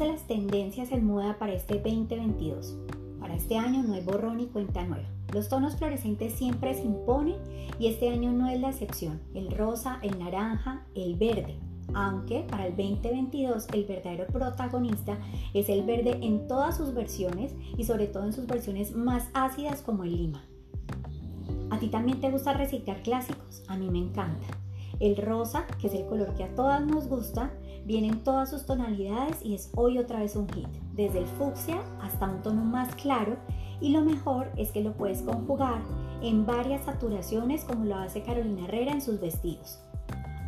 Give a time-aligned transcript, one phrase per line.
[0.00, 2.74] de las tendencias en moda para este 2022.
[3.20, 5.04] Para este año no hay borrón ni cuenta nueva.
[5.34, 7.36] Los tonos fluorescentes siempre se imponen
[7.78, 9.20] y este año no es la excepción.
[9.34, 11.58] El rosa, el naranja, el verde.
[11.92, 15.18] Aunque para el 2022 el verdadero protagonista
[15.52, 19.82] es el verde en todas sus versiones y sobre todo en sus versiones más ácidas
[19.82, 20.42] como el lima.
[21.68, 23.62] ¿A ti también te gusta reciclar clásicos?
[23.68, 24.46] A mí me encanta.
[24.98, 27.52] El rosa, que es el color que a todas nos gusta,
[27.84, 31.80] viene en todas sus tonalidades y es hoy otra vez un hit, desde el fucsia
[32.02, 33.36] hasta un tono más claro
[33.80, 35.80] y lo mejor es que lo puedes conjugar
[36.22, 39.78] en varias saturaciones como lo hace Carolina Herrera en sus vestidos.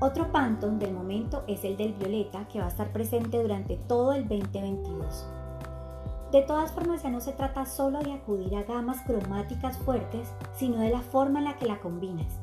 [0.00, 4.12] Otro pantone del momento es el del violeta que va a estar presente durante todo
[4.12, 5.26] el 2022.
[6.32, 10.78] De todas formas ya no se trata solo de acudir a gamas cromáticas fuertes, sino
[10.78, 12.40] de la forma en la que la combinas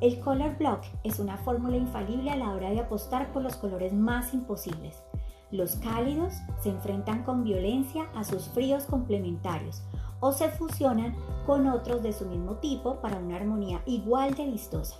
[0.00, 3.92] el Color Block es una fórmula infalible a la hora de apostar por los colores
[3.92, 5.02] más imposibles.
[5.50, 9.82] Los cálidos se enfrentan con violencia a sus fríos complementarios
[10.20, 14.96] o se fusionan con otros de su mismo tipo para una armonía igual de vistosa.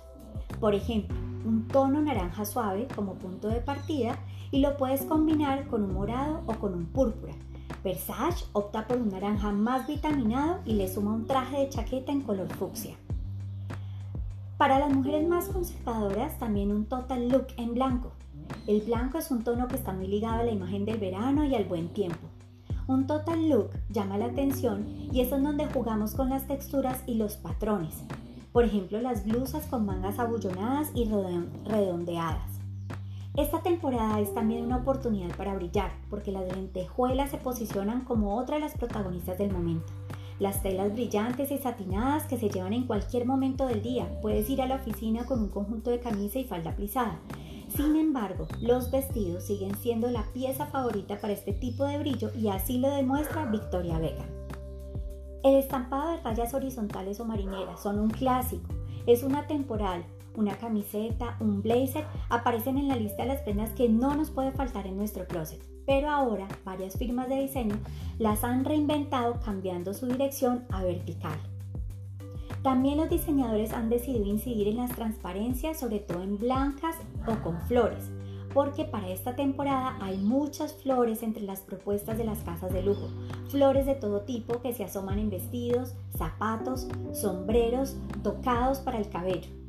[0.59, 4.19] Por ejemplo, un tono naranja suave como punto de partida
[4.51, 7.33] y lo puedes combinar con un morado o con un púrpura.
[7.83, 12.21] Versace opta por un naranja más vitaminado y le suma un traje de chaqueta en
[12.21, 12.95] color fucsia.
[14.61, 18.11] Para las mujeres más conservadoras, también un total look en blanco.
[18.67, 21.55] El blanco es un tono que está muy ligado a la imagen del verano y
[21.55, 22.27] al buen tiempo.
[22.85, 27.15] Un total look llama la atención y es en donde jugamos con las texturas y
[27.15, 28.03] los patrones.
[28.51, 31.09] Por ejemplo, las blusas con mangas abullonadas y
[31.65, 32.59] redondeadas.
[33.35, 38.57] Esta temporada es también una oportunidad para brillar, porque las lentejuelas se posicionan como otra
[38.57, 39.91] de las protagonistas del momento
[40.41, 44.09] las telas brillantes y satinadas que se llevan en cualquier momento del día.
[44.23, 47.19] Puedes ir a la oficina con un conjunto de camisa y falda plisada.
[47.69, 52.47] Sin embargo, los vestidos siguen siendo la pieza favorita para este tipo de brillo y
[52.47, 54.25] así lo demuestra Victoria Vega.
[55.43, 58.73] El estampado de rayas horizontales o marineras son un clásico,
[59.05, 60.03] es una temporal,
[60.35, 64.51] una camiseta, un blazer, aparecen en la lista de las prendas que no nos puede
[64.51, 67.77] faltar en nuestro closet pero ahora varias firmas de diseño
[68.17, 71.37] las han reinventado cambiando su dirección a vertical.
[72.63, 77.59] También los diseñadores han decidido incidir en las transparencias, sobre todo en blancas o con
[77.61, 78.11] flores,
[78.53, 83.07] porque para esta temporada hay muchas flores entre las propuestas de las casas de lujo.
[83.49, 89.60] Flores de todo tipo que se asoman en vestidos, zapatos, sombreros, tocados para el cabello.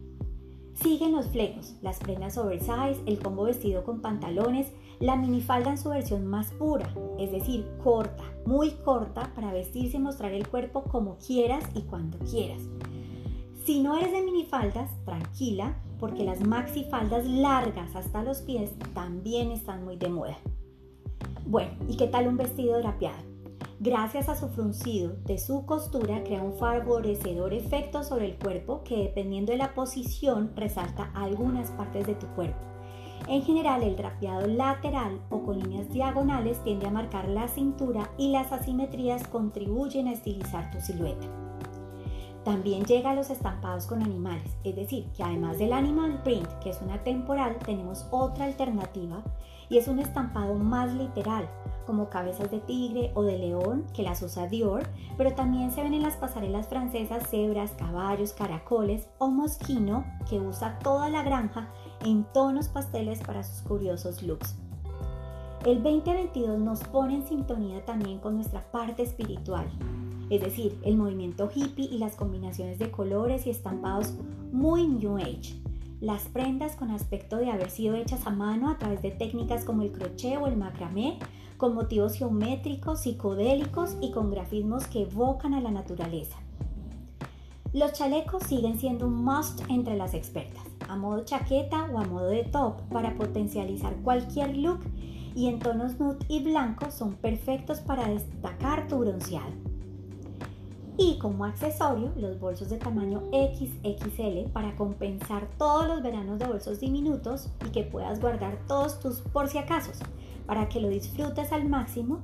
[0.75, 5.91] Siguen los flecos, las prendas oversize, el combo vestido con pantalones, la minifalda en su
[5.91, 11.19] versión más pura, es decir, corta, muy corta para vestirse y mostrar el cuerpo como
[11.19, 12.63] quieras y cuando quieras.
[13.65, 19.85] Si no eres de minifaldas, tranquila, porque las maxifaldas largas hasta los pies también están
[19.85, 20.37] muy de moda.
[21.47, 23.32] Bueno, ¿y qué tal un vestido drapeado?
[23.85, 28.97] Gracias a su fruncido de su costura crea un favorecedor efecto sobre el cuerpo que
[28.97, 32.61] dependiendo de la posición resalta algunas partes de tu cuerpo.
[33.27, 38.31] En general el drapeado lateral o con líneas diagonales tiende a marcar la cintura y
[38.31, 41.27] las asimetrías contribuyen a estilizar tu silueta.
[42.45, 46.71] También llega a los estampados con animales, es decir, que además del animal print, que
[46.71, 49.23] es una temporal, tenemos otra alternativa
[49.69, 51.49] y es un estampado más literal,
[51.87, 55.95] como cabezas de tigre o de león, que las usa Dior, pero también se ven
[55.95, 61.69] en las pasarelas francesas cebras, caballos, caracoles o mosquino, que usa toda la granja
[62.05, 64.57] en tonos pasteles para sus curiosos looks.
[65.65, 69.71] El 2022 nos pone en sintonía también con nuestra parte espiritual,
[70.35, 74.15] es decir, el movimiento hippie y las combinaciones de colores y estampados
[74.53, 75.63] muy New Age
[76.03, 79.83] las prendas con aspecto de haber sido hechas a mano a través de técnicas como
[79.83, 81.21] el crochet o el macramé,
[81.57, 86.37] con motivos geométricos, psicodélicos y con grafismos que evocan a la naturaleza.
[87.73, 92.27] Los chalecos siguen siendo un must entre las expertas, a modo chaqueta o a modo
[92.27, 94.81] de top para potencializar cualquier look
[95.37, 99.72] y en tonos nude y blanco son perfectos para destacar tu bronceado
[100.97, 106.81] y como accesorio los bolsos de tamaño XXL para compensar todos los veranos de bolsos
[106.81, 109.93] diminutos y que puedas guardar todos tus por si acaso.
[110.47, 112.21] Para que lo disfrutes al máximo,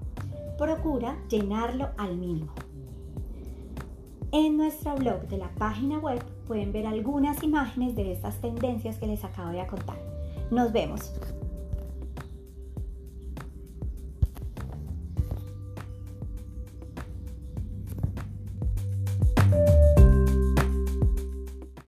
[0.59, 2.53] procura llenarlo al mínimo.
[4.33, 9.07] En nuestro blog de la página web pueden ver algunas imágenes de estas tendencias que
[9.07, 9.97] les acabo de contar.
[10.51, 11.13] Nos vemos.